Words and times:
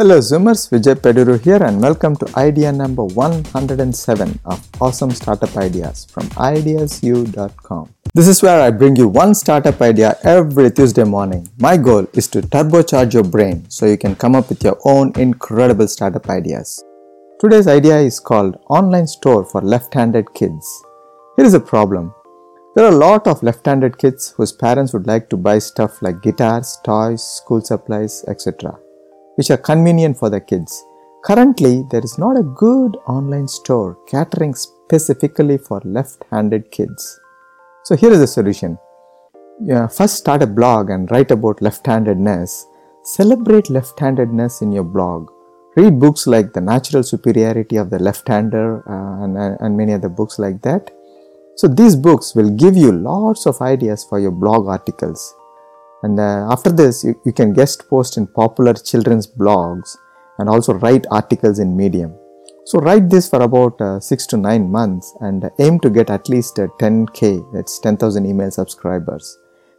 Hello 0.00 0.16
Zoomers, 0.20 0.60
Vijay 0.72 0.94
Peduru 0.94 1.40
here 1.44 1.60
and 1.60 1.82
welcome 1.82 2.14
to 2.14 2.26
idea 2.38 2.70
number 2.70 3.02
107 3.02 4.38
of 4.44 4.60
awesome 4.80 5.10
startup 5.10 5.56
ideas 5.56 6.06
from 6.12 6.22
ideazoo.com. 6.50 7.92
This 8.14 8.28
is 8.28 8.40
where 8.40 8.60
I 8.60 8.70
bring 8.70 8.94
you 8.94 9.08
one 9.08 9.34
startup 9.34 9.82
idea 9.82 10.16
every 10.22 10.70
Tuesday 10.70 11.02
morning. 11.02 11.48
My 11.58 11.76
goal 11.76 12.06
is 12.12 12.28
to 12.28 12.42
turbocharge 12.42 13.12
your 13.12 13.24
brain 13.24 13.68
so 13.68 13.86
you 13.86 13.98
can 13.98 14.14
come 14.14 14.36
up 14.36 14.48
with 14.50 14.62
your 14.62 14.78
own 14.84 15.12
incredible 15.16 15.88
startup 15.88 16.30
ideas. 16.30 16.80
Today's 17.40 17.66
idea 17.66 17.98
is 17.98 18.20
called 18.20 18.56
Online 18.70 19.08
Store 19.08 19.44
for 19.44 19.60
Left-Handed 19.62 20.32
Kids. 20.32 20.64
Here 21.36 21.44
is 21.44 21.54
a 21.54 21.68
problem. 21.74 22.14
There 22.76 22.84
are 22.84 22.92
a 22.92 23.04
lot 23.08 23.26
of 23.26 23.42
left-handed 23.42 23.98
kids 23.98 24.32
whose 24.36 24.52
parents 24.52 24.92
would 24.92 25.08
like 25.08 25.28
to 25.30 25.36
buy 25.36 25.58
stuff 25.58 26.00
like 26.02 26.22
guitars, 26.22 26.78
toys, 26.84 27.24
school 27.24 27.62
supplies, 27.62 28.24
etc 28.28 28.78
which 29.38 29.50
are 29.50 29.64
convenient 29.70 30.18
for 30.18 30.28
the 30.28 30.40
kids. 30.40 30.84
Currently, 31.24 31.84
there 31.90 32.02
is 32.02 32.18
not 32.18 32.36
a 32.36 32.42
good 32.42 32.96
online 33.06 33.46
store 33.46 33.96
catering 34.08 34.54
specifically 34.54 35.58
for 35.58 35.80
left 35.84 36.24
handed 36.30 36.70
kids. 36.72 37.20
So, 37.84 37.96
here 37.96 38.10
is 38.10 38.18
the 38.18 38.26
solution. 38.26 38.78
Yeah, 39.60 39.86
first, 39.86 40.16
start 40.16 40.42
a 40.42 40.46
blog 40.46 40.90
and 40.90 41.10
write 41.10 41.30
about 41.30 41.62
left 41.62 41.86
handedness. 41.86 42.66
Celebrate 43.04 43.70
left 43.70 43.98
handedness 44.00 44.60
in 44.60 44.72
your 44.72 44.84
blog. 44.84 45.30
Read 45.76 46.00
books 46.00 46.26
like 46.26 46.52
The 46.52 46.60
Natural 46.60 47.04
Superiority 47.04 47.76
of 47.76 47.90
the 47.90 47.98
Left 48.00 48.26
Hander 48.26 48.82
uh, 48.88 49.24
and, 49.24 49.38
and 49.38 49.76
many 49.76 49.92
other 49.92 50.08
books 50.08 50.38
like 50.38 50.62
that. 50.62 50.90
So, 51.56 51.68
these 51.68 51.94
books 51.94 52.34
will 52.34 52.50
give 52.50 52.76
you 52.76 52.90
lots 52.90 53.46
of 53.46 53.60
ideas 53.60 54.04
for 54.04 54.18
your 54.18 54.32
blog 54.32 54.66
articles. 54.66 55.34
And 56.02 56.18
uh, 56.18 56.46
after 56.50 56.70
this, 56.70 57.04
you, 57.04 57.20
you 57.24 57.32
can 57.32 57.52
guest 57.52 57.88
post 57.88 58.16
in 58.16 58.26
popular 58.26 58.74
children's 58.74 59.26
blogs 59.26 59.96
and 60.38 60.48
also 60.48 60.74
write 60.74 61.06
articles 61.10 61.58
in 61.58 61.76
Medium. 61.76 62.14
So 62.64 62.78
write 62.80 63.08
this 63.08 63.28
for 63.28 63.42
about 63.42 63.80
uh, 63.80 63.98
6 63.98 64.26
to 64.26 64.36
9 64.36 64.70
months 64.70 65.16
and 65.20 65.50
aim 65.58 65.80
to 65.80 65.90
get 65.90 66.10
at 66.10 66.28
least 66.28 66.58
uh, 66.58 66.68
10k, 66.78 67.52
that's 67.52 67.78
10,000 67.78 68.26
email 68.26 68.50
subscribers. 68.50 69.38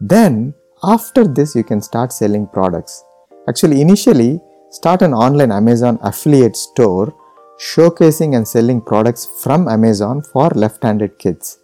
Then 0.00 0.54
after 0.82 1.26
this, 1.26 1.54
you 1.54 1.62
can 1.62 1.82
start 1.82 2.12
selling 2.12 2.46
products. 2.46 3.04
Actually, 3.48 3.82
initially, 3.82 4.40
start 4.70 5.02
an 5.02 5.12
online 5.12 5.52
Amazon 5.52 5.98
affiliate 6.02 6.56
store 6.56 7.14
showcasing 7.60 8.34
and 8.34 8.48
selling 8.48 8.80
products 8.80 9.28
from 9.42 9.68
Amazon 9.68 10.22
for 10.22 10.48
left-handed 10.54 11.18
kids. 11.18 11.58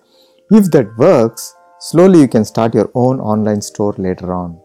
If 0.50 0.70
that 0.72 0.94
works, 0.98 1.55
Slowly, 1.78 2.20
you 2.20 2.28
can 2.28 2.42
start 2.46 2.74
your 2.74 2.90
own 2.94 3.20
online 3.20 3.60
store 3.60 3.94
later 3.98 4.32
on. 4.32 4.58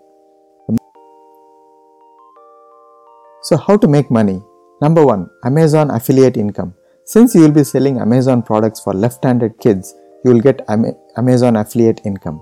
So, 3.41 3.57
how 3.57 3.75
to 3.75 3.87
make 3.87 4.09
money? 4.09 4.41
Number 4.81 5.05
one, 5.05 5.29
Amazon 5.43 5.91
affiliate 5.91 6.37
income. 6.37 6.73
Since 7.03 7.35
you 7.35 7.41
will 7.41 7.51
be 7.51 7.65
selling 7.65 7.99
Amazon 7.99 8.41
products 8.41 8.79
for 8.79 8.93
left 8.93 9.25
handed 9.25 9.59
kids, 9.59 9.93
you 10.23 10.31
will 10.31 10.39
get 10.39 10.65
Amazon 11.17 11.57
affiliate 11.57 11.99
income. 12.05 12.41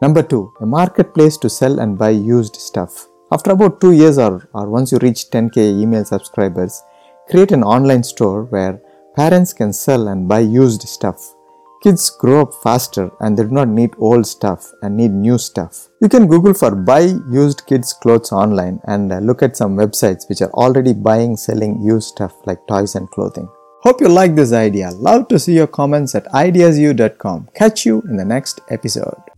Number 0.00 0.24
two, 0.24 0.52
a 0.60 0.66
marketplace 0.66 1.36
to 1.36 1.48
sell 1.48 1.78
and 1.78 1.96
buy 1.96 2.10
used 2.10 2.56
stuff. 2.56 3.06
After 3.30 3.52
about 3.52 3.80
two 3.80 3.92
years 3.92 4.18
or, 4.18 4.48
or 4.52 4.68
once 4.68 4.90
you 4.90 4.98
reach 4.98 5.30
10k 5.30 5.80
email 5.80 6.04
subscribers, 6.04 6.82
create 7.30 7.52
an 7.52 7.62
online 7.62 8.02
store 8.02 8.42
where 8.46 8.80
parents 9.14 9.52
can 9.52 9.72
sell 9.72 10.08
and 10.08 10.26
buy 10.26 10.40
used 10.40 10.82
stuff. 10.82 11.34
Kids 11.82 12.10
grow 12.10 12.42
up 12.42 12.54
faster 12.62 13.10
and 13.18 13.36
they 13.36 13.42
do 13.42 13.50
not 13.50 13.66
need 13.66 13.90
old 13.98 14.24
stuff 14.24 14.70
and 14.82 14.96
need 14.96 15.10
new 15.10 15.36
stuff. 15.36 15.88
You 16.00 16.08
can 16.08 16.28
Google 16.28 16.54
for 16.54 16.76
buy 16.76 17.00
used 17.28 17.66
kids 17.66 17.92
clothes 17.92 18.30
online 18.30 18.80
and 18.84 19.12
uh, 19.12 19.18
look 19.18 19.42
at 19.42 19.56
some 19.56 19.76
websites 19.76 20.28
which 20.28 20.42
are 20.42 20.52
already 20.52 20.92
buying 20.92 21.36
selling 21.36 21.82
used 21.82 22.08
stuff 22.08 22.34
like 22.46 22.64
toys 22.68 22.94
and 22.94 23.10
clothing. 23.10 23.48
Hope 23.82 24.00
you 24.00 24.08
like 24.08 24.36
this 24.36 24.52
idea. 24.52 24.92
Love 24.92 25.26
to 25.26 25.40
see 25.40 25.54
your 25.54 25.66
comments 25.66 26.14
at 26.14 26.26
ideazoo.com. 26.26 27.48
Catch 27.52 27.84
you 27.84 28.00
in 28.02 28.16
the 28.16 28.24
next 28.24 28.60
episode. 28.70 29.31